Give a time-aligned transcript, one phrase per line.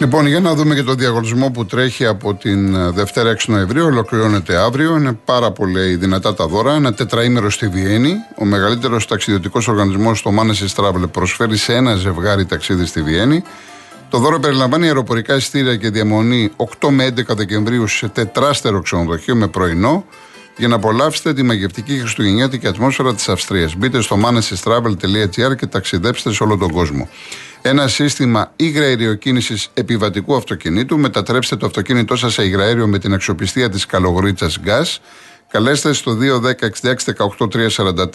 [0.00, 3.84] Λοιπόν, για να δούμε και το διαγωνισμό που τρέχει από την ε, Δευτέρα 6 Νοεμβρίου.
[3.84, 4.96] Ολοκληρώνεται αύριο.
[4.96, 6.74] Είναι πάρα πολύ δυνατά τα δώρα.
[6.74, 8.14] Ένα τετραήμερο στη Βιέννη.
[8.38, 13.42] Ο μεγαλύτερος ταξιδιωτικός οργανισμός, το Manes Travel, προσφέρει σε ένα ζευγάρι ταξίδι στη Βιέννη.
[14.10, 19.48] Το δώρο περιλαμβάνει αεροπορικά ειστήρια και διαμονή 8 με 11 Δεκεμβρίου σε τετράστερο ξενοδοχείο με
[19.48, 20.04] πρωινό
[20.56, 23.74] για να απολαύσετε τη μαγευτική χριστουγεννιάτικη ατμόσφαιρα της Αυστρίας.
[23.76, 27.08] Μπείτε στο manesestravel.gr και ταξιδέψτε σε όλο τον κόσμο.
[27.62, 30.98] Ένα σύστημα υγραέριο κίνηση επιβατικού αυτοκινήτου.
[30.98, 34.96] Μετατρέψτε το αυτοκίνητό σας σε υγραέριο με την αξιοπιστία της καλογρίτσας Gas.
[35.48, 36.16] Καλέστε στο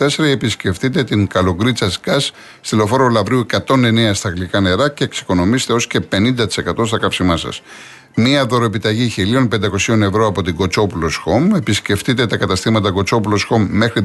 [0.02, 2.30] 210-66-18-344 ή επισκεφτείτε την Καλογκρίτσα Gas
[2.62, 7.62] στη λεωφόρο Λαβρίου 109 στα γλυκά νερά και εξοικονομήστε έως και 50% στα καύσιμά σας.
[8.16, 11.56] Μία δωροεπιταγή 1.500 ευρώ από την Κοτσόπουλος Home.
[11.56, 14.02] Επισκεφτείτε τα καταστήματα Κοτσόπουλος Home μέχρι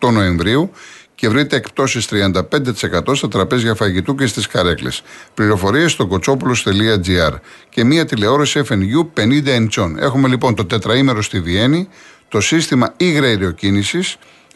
[0.00, 0.70] 18 Νοεμβρίου
[1.14, 5.02] και βρείτε εκπτώσεις 35% στα τραπέζια φαγητού και στις καρέκλες.
[5.34, 7.34] Πληροφορίες στο κοτσόπουλο.gr
[7.68, 9.98] και μία τηλεόραση FNU 50 εντσών.
[9.98, 11.88] Έχουμε λοιπόν το τετραήμερο στη Βιέννη,
[12.28, 14.02] το σύστημα υγραεριοκίνηση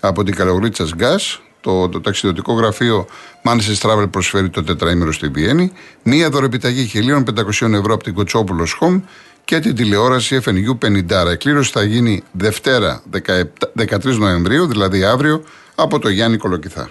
[0.01, 3.07] από την Καλογρίτσα Gas, το, το ταξιδιωτικό γραφείο
[3.45, 9.01] Manchester Travel προσφέρει το τετραήμερο στη Βιέννη, μία δωρεπιταγή 1.500 ευρώ από την Κοτσόπουλος Home
[9.45, 11.27] και την τηλεόραση FNU 50.
[11.31, 13.43] Εκλήρωση θα γίνει Δευτέρα 17,
[13.79, 15.43] 13 Νοεμβρίου, δηλαδή αύριο,
[15.81, 16.91] από το Γιάννη Κολοκυθά.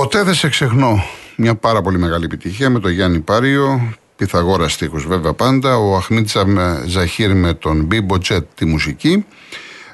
[0.00, 1.04] Ποτέ δεν σε ξεχνώ.
[1.36, 6.46] Μια πάρα πολύ μεγάλη επιτυχία με τον Γιάννη Πάριο, Πιθαγόρα στίχους βέβαια πάντα, ο Αχνίτσα
[6.86, 9.24] Ζαχύρ με τον Μπίμπο Τσέτ τη μουσική.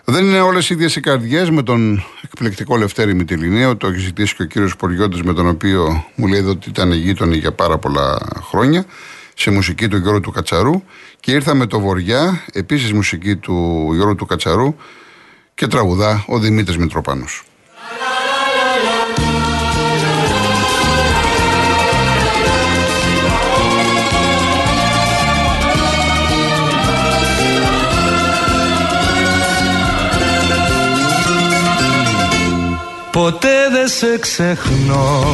[0.04, 3.76] Δεν είναι όλες οι ίδιες οι καρδιές με τον εκπληκτικό Λευτέρη Μητυλινέο.
[3.76, 7.36] Το έχει ζητήσει και ο κύριος Ποριώτης, με τον οποίο μου λέει ότι ήταν γείτονοι
[7.36, 8.84] για πάρα πολλά χρόνια.
[9.34, 10.82] Σε μουσική του Γιώργου του Κατσαρού.
[11.20, 14.74] Και ήρθα με το Βοριά, επίσης μουσική του Γιώργου του Κατσαρού.
[15.54, 17.44] Και τραγουδά ο Δημήτρης Μητροπάνος.
[33.16, 35.24] Ποτέ δεν σε ξεχνώ.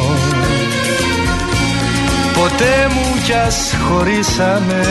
[2.33, 4.83] Ποτέ μου κι ας χωρίσαμε.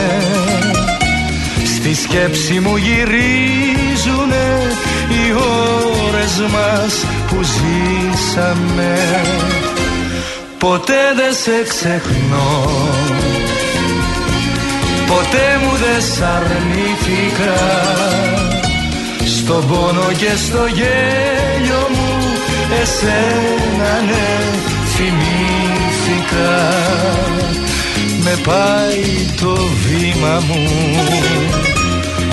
[1.75, 4.61] Στη σκέψη μου γυρίζουνε
[5.09, 5.33] οι
[6.07, 8.97] ώρες μας που ζήσαμε.
[10.57, 12.67] Ποτέ δεν σε ξεχνώ.
[15.07, 17.61] Ποτέ μου δεν σ' αρνήθηκα.
[19.25, 22.02] Στον πόνο και στο γέλιο μου
[22.81, 24.43] εσένα ναι
[24.93, 26.53] θυμήθηκα.
[28.23, 30.67] Με πάει το βήμα μου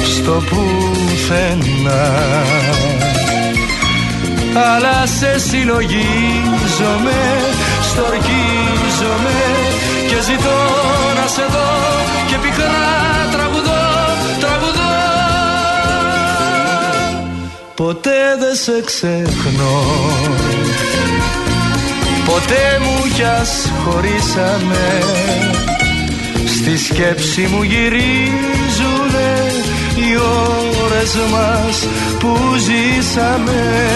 [0.02, 2.08] στο πουθενά.
[4.54, 7.20] Αλλά σε συλλογίζομαι,
[7.82, 9.40] στορκίζομαι
[10.08, 10.60] και ζητώ
[11.20, 11.70] να σε δω
[12.26, 13.19] και πικρά
[17.80, 19.82] Ποτέ δεν σε ξεχνώ.
[22.24, 25.02] Ποτέ μου κι ας χωρίσαμε.
[26.46, 29.32] Στη σκέψη μου γυρίζουνε
[29.96, 30.16] οι
[30.84, 31.86] ώρες μας
[32.18, 33.89] που ζήσαμε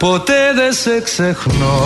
[0.00, 1.80] Ποτέ δεν σε ξεχνώ.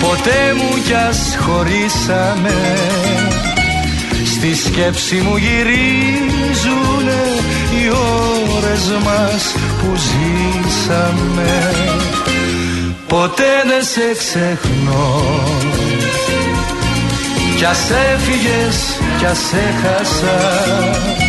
[0.00, 2.78] Ποτέ μου κι ας χωρίσαμε.
[4.24, 7.22] Στη σκέψη μου γυρίζουνε
[7.70, 7.88] οι
[8.56, 11.72] ώρες μας που ζήσαμε.
[13.06, 15.22] Ποτέ δεν σε ξεχνώ.
[17.56, 21.23] Κι ας έφυγες κι ας έχασα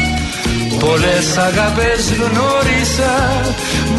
[0.79, 3.41] Πολλές αγάπες γνώρισα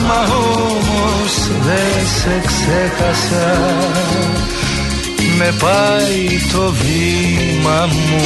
[0.07, 3.59] Μα όμως δεν σε ξέχασα.
[5.39, 8.25] Με πάει το βήμα μου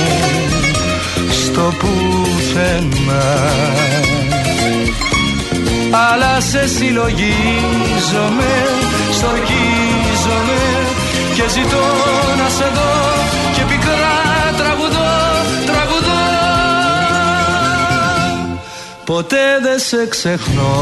[1.30, 3.50] Στο πουθενά.
[6.10, 8.52] Αλλά σε συλλογίζομαι
[9.10, 10.62] Στορκίζομαι
[11.34, 11.84] και ζητώ
[12.38, 13.39] να σε δω
[19.10, 20.74] Ποτέ δεν σε ξεχνώ.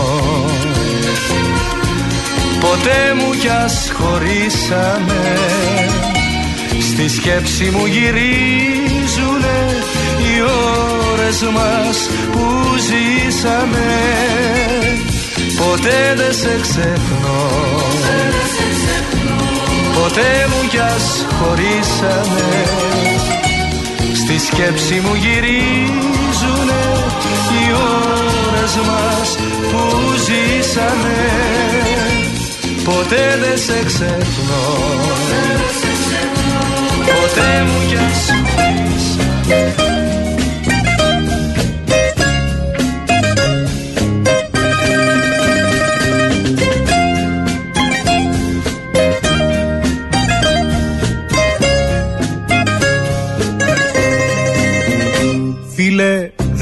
[2.60, 5.38] Ποτέ μου κι ας χωρίσαμε
[6.80, 9.58] Στη σκέψη μου γυρίζουνε
[10.18, 10.40] οι
[11.10, 12.44] ώρες μας που
[12.78, 13.86] ζήσαμε.
[15.56, 17.50] Ποτέ δεν σε ξεχνώ.
[20.02, 22.64] Ποτέ μου κι ας χωρίσαμε
[24.14, 26.97] Στη σκέψη μου γυρίζουνε
[27.58, 29.36] οι ώρες μας
[29.70, 29.82] που
[30.26, 31.16] ζήσαμε.
[32.84, 34.64] Ποτέ δεν σε ξεχνώ.
[37.06, 39.87] Ποτέ μου κι ας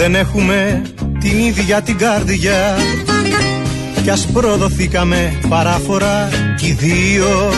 [0.07, 0.83] δεν έχουμε
[1.21, 2.77] την ίδια την καρδιά.
[4.03, 7.53] Κι ας προδοθήκαμε παράφορα κι οι δύο.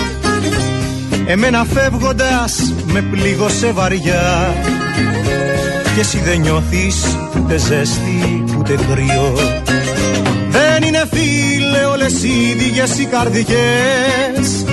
[1.26, 4.54] Εμένα φεύγοντας με πλήγωσε βαριά.
[5.94, 9.32] Και εσύ δεν νιώθεις ούτε ζέστη ούτε κρύο
[10.50, 14.64] Δεν είναι φίλε όλες οι ίδιες οι καρδιές.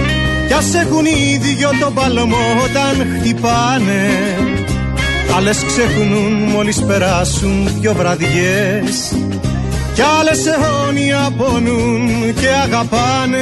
[0.48, 4.55] Κι ας έχουν ίδιο τον παλμό όταν χτυπάνε
[5.36, 9.14] Άλλες ξεχνούν μόλις περάσουν δυο βραδιές.
[9.94, 13.40] Κι άλλες αιώνια πονούν και αγαπάνε.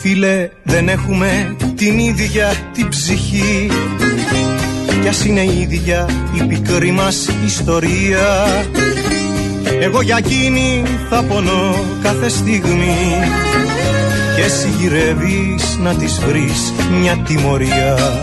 [0.00, 1.53] Φίλε δεν έχουμε
[1.84, 3.70] την ίδια την ψυχή.
[5.02, 8.46] Κι ας είναι ίδια η πικρή μας ιστορία.
[9.80, 12.96] Εγώ για εκείνη θα πονώ κάθε στιγμή.
[14.36, 18.22] Και εσύ γυρεύεις να της βρεις μια τιμωρία.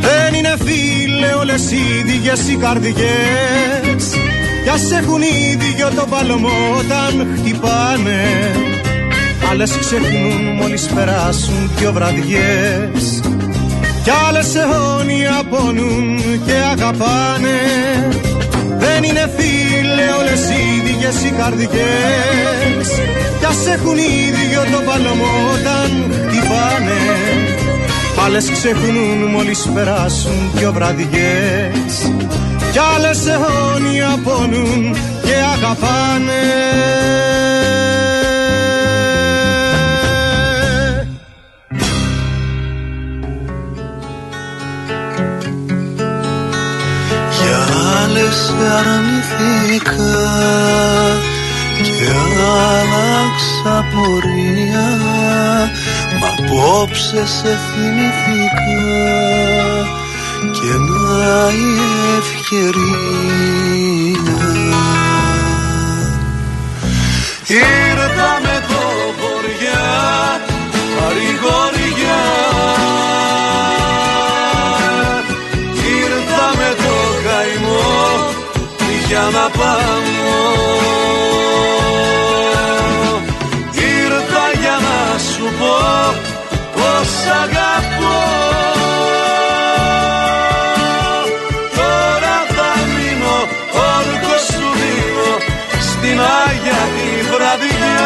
[0.00, 4.16] Δεν είναι φίλε όλες οι ίδιες οι καρδιές.
[4.62, 8.52] Κι ας έχουν ίδιο το παλμό όταν χτυπάνε
[9.52, 13.20] Άλλες ξεχνούν μόλις περάσουν δυο βραδιές.
[14.02, 17.58] Κι άλλες αιώνια πονούν και αγαπάνε.
[18.78, 22.86] Δεν είναι φίλε όλες οι ίδιες οι καρδιές.
[23.38, 27.00] Κι ας έχουν ίδιο το παλμό όταν χτυπάνε.
[28.24, 32.10] Άλλες ξεχνούν μόλις περάσουν δυο βραδιές.
[32.72, 36.42] Κι άλλες αιώνια πονούν και αγαπάνε
[48.66, 50.02] αρνηθήκα
[51.82, 52.10] και
[52.72, 54.88] άλλαξα πορεία.
[56.20, 58.82] Μα απόψε σε θυμηθήκα
[60.40, 61.74] και να η
[62.18, 63.20] ευκαιρία.
[67.46, 68.82] Ήρθα με το
[69.20, 69.90] χωριά
[70.96, 71.81] παρηγοριά
[79.22, 80.00] για να πάω
[83.72, 85.76] Ήρθα για να σου πω
[86.74, 87.10] πως
[87.42, 88.20] αγαπώ.
[91.76, 93.36] Τώρα θα μείνω
[93.94, 95.32] όρκος σου δίνω
[95.90, 98.04] στην Άγια τη βραδιά.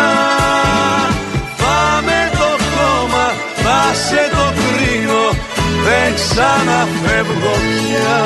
[1.62, 3.26] Πάμε το χώμα,
[3.62, 5.24] θα σε το κρίνω
[5.84, 8.16] δεν ξαναφεύγω πια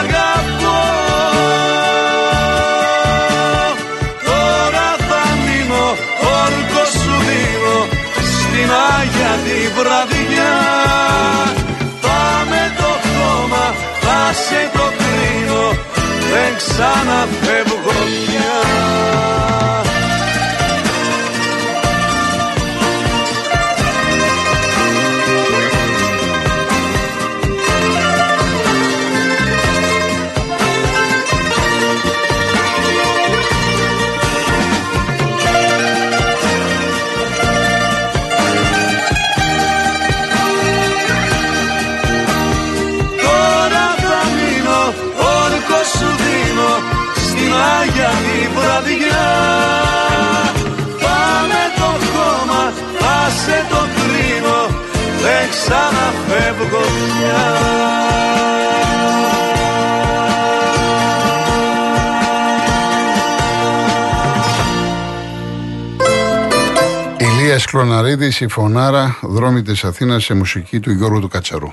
[0.00, 0.80] αγαπώ.
[4.28, 5.86] Τώρα θα μείνω
[6.42, 7.78] όρκος σου δίνω
[8.36, 10.54] στην Άγια τη βραδιά
[14.06, 15.64] θα σε το κρίνω
[16.32, 17.65] δεν ξαναφεύγω
[48.80, 49.26] βραδιά
[51.02, 52.72] Πάμε το χώμα,
[53.24, 54.60] άσε το κρίνο
[55.22, 57.44] Δεν ξαναφεύγω πια
[67.18, 71.72] Ηλίας Κλωναρίδης, η φωνάρα, δρόμοι της Αθήνας σε μουσική του Γιώργου του Κατσαρού.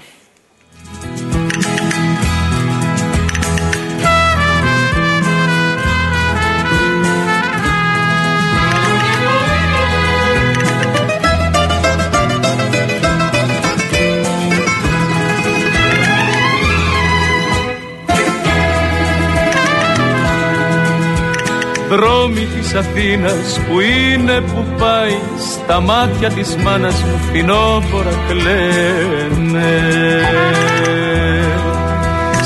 [22.73, 25.17] Της Αθήνας που είναι που πάει
[25.51, 29.71] στα μάτια της μάνας μου φθινόπορα κλαίνε.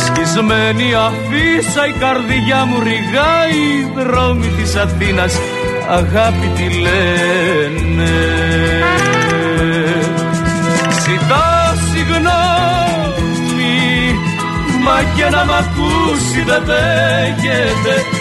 [0.06, 3.62] Σκισμένη αφήσα η καρδιά μου ρηγάει
[3.96, 5.40] δρόμοι της Αθήνας
[5.90, 8.14] αγάπη τη λένε.
[11.04, 13.40] Ζητά συγγνώμη
[14.84, 18.17] μα και να μ' ακούσει δεν δέχεται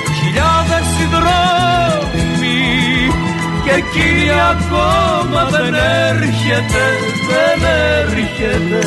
[3.77, 6.85] και εκείνη ακόμα δεν έρχεται,
[7.29, 7.61] δεν
[8.07, 8.81] έρχεται.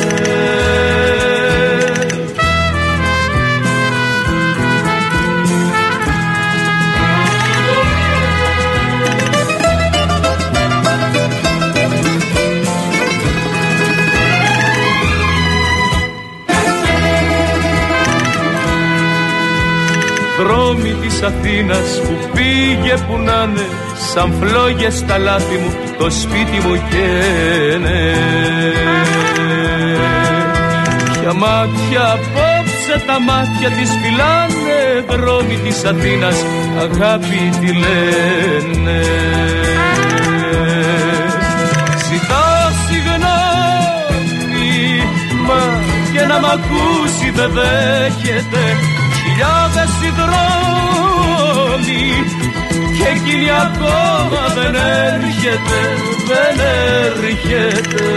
[20.70, 23.66] Δρόμοι της Αθήνας που πήγε που να είναι
[24.12, 28.14] σαν φλόγες στα λάθη μου το σπίτι μου καίνε.
[31.20, 36.44] Ποια μάτια απόψε τα μάτια της φυλάνε δρόμοι της Αθήνας
[36.78, 39.00] αγάπη τη λένε.
[42.08, 44.22] Ζητά συγγνώμη
[45.46, 45.62] μα
[46.12, 48.76] και να μ' ακούσει δεν δέχεται
[49.40, 52.04] χιλιάδες οι δρόμοι
[52.96, 55.80] και εκείνη ακόμα δεν έρχεται,
[56.28, 56.56] δεν
[57.06, 58.08] έρχεται.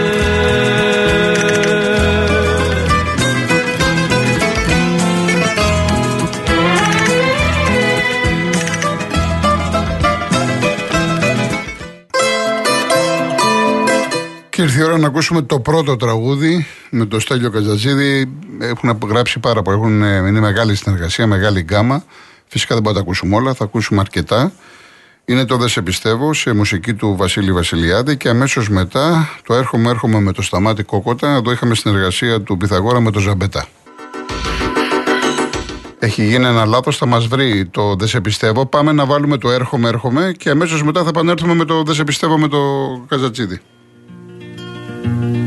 [14.74, 18.32] Ήρθε η ώρα να ακούσουμε το πρώτο τραγούδι με το Στέλιο Καζατζίδη.
[18.60, 19.76] Έχουν γράψει πάρα πολλά.
[19.76, 22.04] Έχουν, ε, είναι μεγάλη συνεργασία, μεγάλη γκάμα.
[22.46, 24.52] Φυσικά δεν μπορούμε να τα ακούσουμε όλα, θα ακούσουμε αρκετά.
[25.24, 29.90] Είναι το Δεν σε πιστεύω σε μουσική του Βασίλη Βασιλιάδη και αμέσως μετά το Έρχομαι,
[29.90, 31.34] έρχομαι με το Σταμάτη Κόκοτα.
[31.34, 33.66] Εδώ είχαμε συνεργασία του Πιθαγόρα με το Ζαμπετά.
[35.98, 38.66] Έχει γίνει ένα λάθος, θα μας βρει το Δεν σε πιστεύω.
[38.66, 42.04] Πάμε να βάλουμε το Έρχομαι, έρχομαι και αμέσως μετά θα επανέλθουμε με το Δεν σε
[42.04, 42.58] πιστεύω με το
[43.08, 43.60] Καζατσίδη.
[45.04, 45.43] Έχασα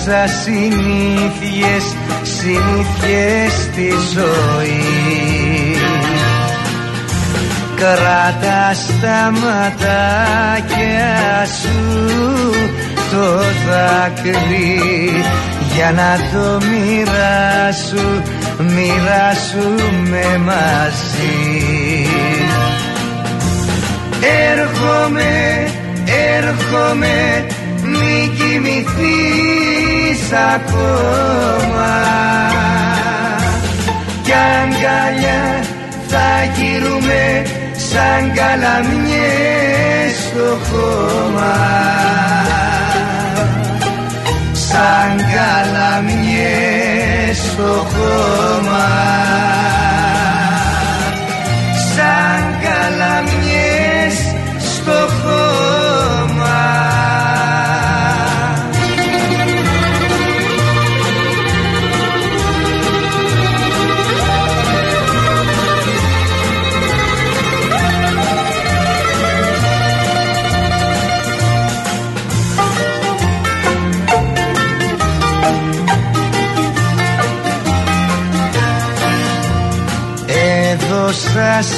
[0.00, 1.84] άλλαξα συνήθειες,
[2.22, 5.76] συνήθειες στη ζωή.
[7.76, 10.76] Κράτα στα ματάκια
[11.60, 12.50] σου
[13.10, 15.22] το δάκρυ.
[15.74, 18.22] Για να το μοιράσου,
[18.58, 22.06] μοιράσουμε μαζί.
[24.50, 25.68] Έρχομαι,
[26.36, 27.46] έρχομαι,
[28.00, 30.22] μη κοιμηθείς
[30.54, 31.92] ακόμα.
[34.22, 35.44] Κι αγκαλιά
[36.08, 37.22] θα γυρούμε
[37.90, 41.56] σαν καλαμιές στο χώμα.
[44.52, 48.88] Σαν καλαμιές στο χώμα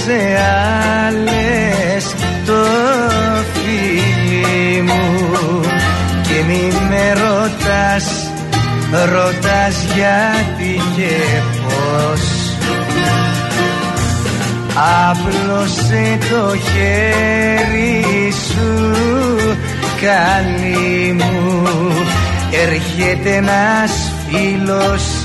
[0.04, 0.38] σε
[1.06, 2.14] άλλες
[2.46, 2.64] το
[3.52, 5.60] φίλι μου.
[6.22, 8.30] Και μη με ρωτάς,
[9.12, 12.20] ρωτάς γιατί και πώς.
[15.08, 18.90] Άπλωσε το χέρι σου
[20.00, 21.62] καλή μου.
[22.62, 25.24] Έρχεται ένας φίλος,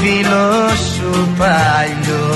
[0.00, 2.27] φίλος σου παλιός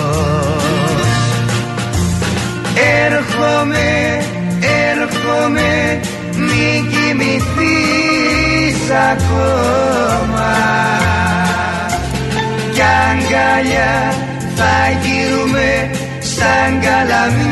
[5.43, 6.01] έρχομαι,
[6.37, 8.81] μη κοιμηθείς
[9.13, 10.53] ακόμα.
[12.73, 14.15] Κι αγκαλιά
[14.57, 17.52] θα γύρουμε σαν καλαμιές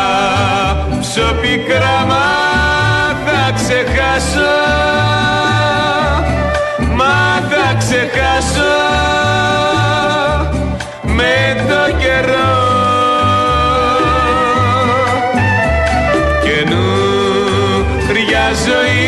[1.51, 2.27] πικρά μα
[3.25, 4.53] θα ξεχάσω.
[6.95, 7.17] Μα
[7.49, 8.75] θα ξεχάσω.
[11.03, 11.35] Με
[11.67, 12.53] το καιρό.
[16.43, 19.00] Καινούρια ζωή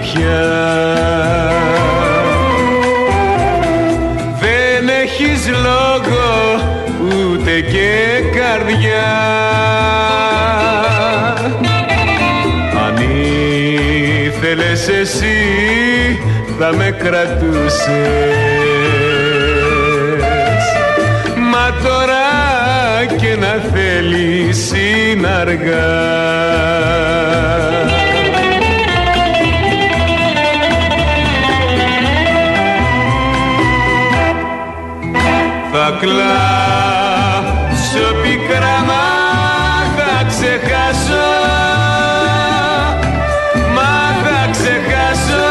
[0.00, 0.44] πια.
[4.40, 6.28] Δεν έχεις λόγο
[7.08, 9.10] ούτε και καρδιά.
[12.86, 12.96] Αν
[14.24, 15.38] ήθελες εσύ
[16.58, 17.80] θα με κρατούσες.
[21.50, 22.28] Μα τώρα
[23.16, 26.40] και να θέλεις είναι αργά
[36.00, 39.04] κλάψω πικρά μα
[39.96, 41.28] θα ξεχάσω
[43.74, 45.48] Μα θα ξεχάσω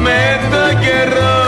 [0.00, 1.40] με το καιρό.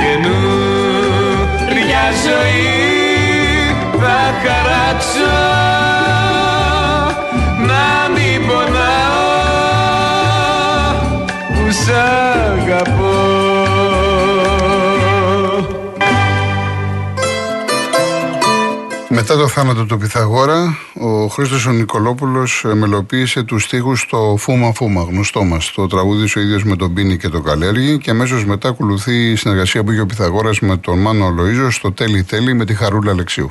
[0.00, 2.68] Καινούρια ζωή
[4.00, 5.34] θα χαράξω
[19.30, 24.72] Μετά το θάνατο του Πιθαγόρα, ο Χρήστος ο Νικολόπουλος ε, μελοποίησε τους στίχους στο Φούμα
[24.74, 25.72] Φούμα, γνωστό μας.
[25.72, 29.36] Το τραγούδι ο ίδιος με τον Πίνη και τον Καλέργη και αμέσως μετά ακολουθεί η
[29.36, 33.10] συνεργασία που είχε ο Πιθαγόρας με τον Μάνο Λοΐζο στο Τέλει Τέλει με τη Χαρούλα
[33.10, 33.50] Αλεξίου.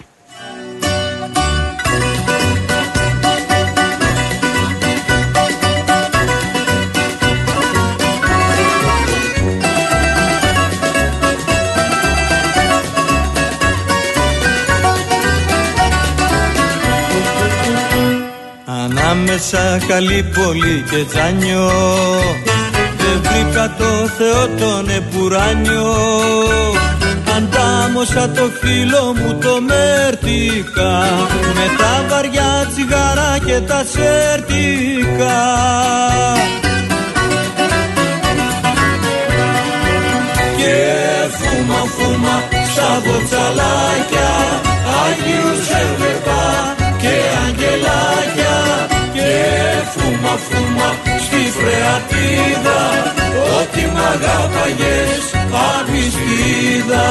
[19.42, 21.72] Ανάμεσα καλή πολύ και τζάνιο.
[22.98, 25.94] Δεν βρήκα το Θεό τον επουράνιο.
[27.38, 30.92] Αντάμωσα το φίλο μου το μέρτικα
[31.56, 35.40] Με τα βαριά τσιγάρα και τα σέρτικα.
[40.58, 40.76] Και
[41.38, 44.32] φούμα φούμα στα βοτσαλάκια
[45.04, 47.14] Άγιους έβλεπα και
[47.48, 48.88] αγγελάκια.
[48.90, 48.99] και
[49.94, 50.90] φούμα φούμα
[51.26, 52.82] στη φρεατίδα.
[53.60, 55.24] Ότι μ' αγάπαγες
[55.80, 57.08] απιστίδα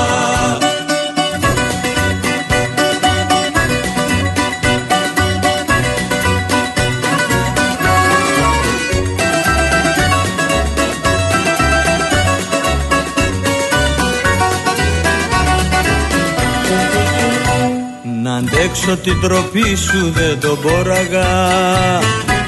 [18.38, 21.26] αντέξω την τροπή σου δεν το μπόραγα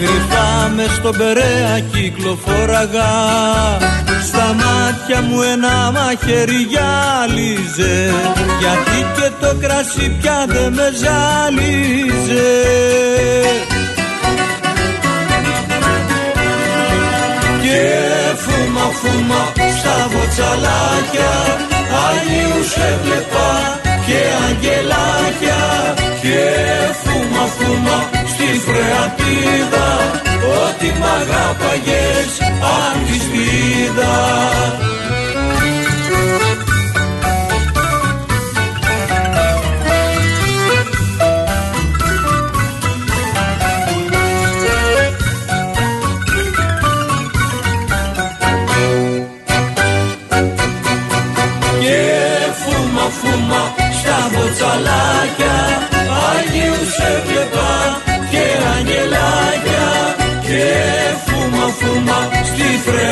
[0.00, 3.12] Κρυφά με στον Περέα κυκλοφόραγα.
[4.26, 8.12] Στα μάτια μου ένα μαχαίρι γυάλιζε
[8.60, 12.50] Γιατί και το κρασί πια δεν με ζάλιζε.
[17.62, 17.82] Και
[18.42, 21.32] φούμα φούμα στα βοτσαλάκια
[22.08, 23.50] Αγίους έβλεπα
[24.06, 25.60] και αγγελάκια.
[26.22, 26.40] Και
[27.02, 29.70] φούμα φούμα στη φρεατίδα.
[29.70, 29.89] ότι
[31.50, 32.38] μ' αγάπαγες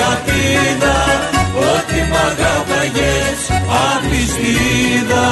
[0.09, 0.97] φρεατίδα
[1.75, 3.41] ότι μ' αγάπαγες
[3.97, 5.29] απιστίδα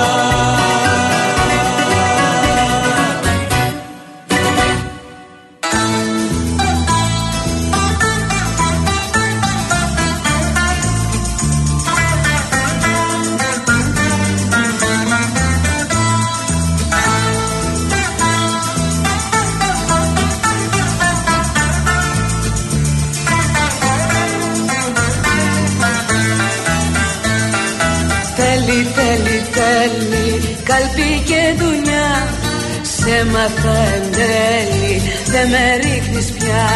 [33.06, 36.66] Σε μαθα εν τέλει, δεν με ρίχνεις πια.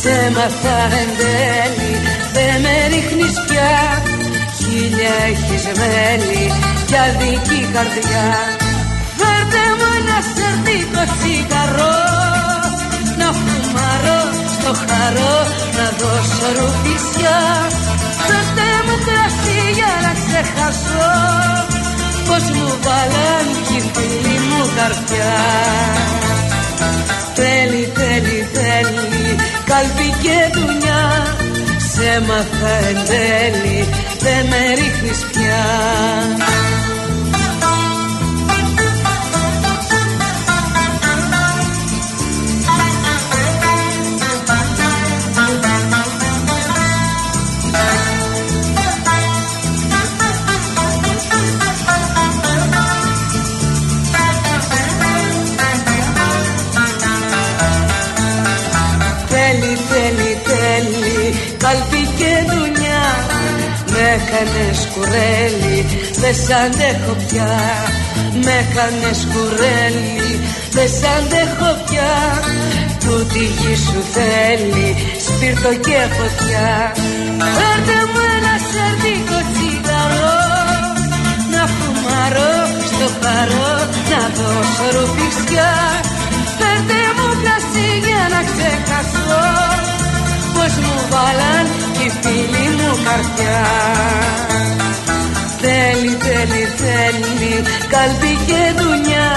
[0.00, 1.92] Σε μαθα εν τέλει,
[2.34, 3.74] δεν με ρίχνεις πια.
[4.58, 6.44] Χίλια έχεις μέλη
[6.88, 8.28] κι αδική καρδιά.
[9.18, 11.98] Φέρτε μου ένα σερτίκο τσιγαρό
[13.20, 14.22] Να φουμαρώ
[14.54, 15.36] στο χαρό,
[15.76, 17.40] να δώσω ρουφισιά
[18.26, 21.25] Φέρτε μου κρασί για να ξεχάσω
[22.36, 25.36] πως μου βάλαν κι φίλη μου καρδιά.
[27.34, 29.36] Θέλει, θέλει, θέλει
[29.70, 31.04] καλπί και δουλειά
[31.92, 35.64] Σε μαθα εν τέλει δεν με ρίχνεις πια
[64.40, 65.78] έκανε κουρέλι
[66.22, 67.54] Δεν σ' αντέχω πια
[68.44, 70.30] Με έκανε κουρέλι
[70.76, 72.14] Δεν σ' αντέχω πια.
[73.04, 74.88] Τούτη γη σου θέλει
[75.26, 76.70] Σπίρτο και φωτιά.
[77.56, 80.38] Φέρτε μου ένα σερτίκο τσιγαρό
[81.52, 82.54] Να φουμαρώ
[82.90, 83.74] στο χαρό
[84.10, 85.72] Να δώσω ρουφισιά
[86.58, 89.42] Φέρτε μου κρασί για να ξεχάσω
[90.54, 91.66] Πως μου βάλαν
[92.06, 93.62] η φίλη μου καρδιά.
[95.62, 97.54] Θέλει, θέλει, θέλει
[97.92, 99.30] καλπί και δουλειά.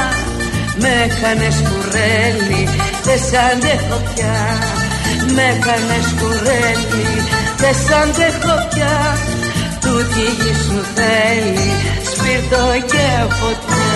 [0.81, 2.63] Με κάνες κουρέλι
[3.03, 4.37] δεν σ' αντέχω πια
[5.35, 7.07] Με κάνες κουρέλι
[7.57, 8.95] δεν σ' αντέχω πια
[9.81, 11.69] Τούτη γη σου θέλει
[12.11, 13.05] σπίρτο και
[13.39, 13.88] φωτιά